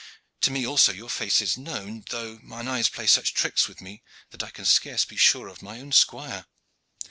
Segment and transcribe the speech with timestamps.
[0.41, 4.01] To me also your face is known, though mine eyes play such tricks with me
[4.31, 6.47] that I can scarce be sure of my own squire.